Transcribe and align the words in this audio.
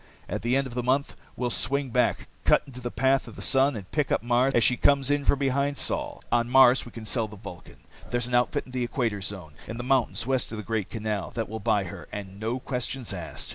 "At 0.27 0.41
the 0.41 0.55
end 0.57 0.65
of 0.65 0.73
the 0.73 0.81
month, 0.81 1.15
we'll 1.35 1.51
swing 1.51 1.91
back, 1.91 2.27
cut 2.43 2.63
into 2.65 2.81
the 2.81 2.89
path 2.89 3.27
of 3.27 3.35
the 3.35 3.41
sun, 3.43 3.75
and 3.75 3.91
pick 3.91 4.11
up 4.11 4.23
Mars 4.23 4.55
as 4.55 4.63
she 4.63 4.75
comes 4.75 5.11
in 5.11 5.25
from 5.25 5.37
behind 5.37 5.77
Sol. 5.77 6.23
"On 6.31 6.49
Mars, 6.49 6.87
we 6.87 6.91
can 6.91 7.05
sell 7.05 7.27
the 7.27 7.35
Vulcan. 7.35 7.77
There's 8.09 8.25
an 8.25 8.33
outfit 8.33 8.65
in 8.65 8.71
the 8.71 8.83
Equator 8.83 9.21
Zone, 9.21 9.53
in 9.67 9.77
the 9.77 9.83
mountains 9.83 10.25
west 10.25 10.51
of 10.51 10.57
the 10.57 10.63
Great 10.63 10.89
Canal, 10.89 11.29
that 11.35 11.47
will 11.47 11.59
buy 11.59 11.83
her 11.83 12.07
and 12.11 12.39
no 12.39 12.57
questions 12.59 13.13
asked. 13.13 13.49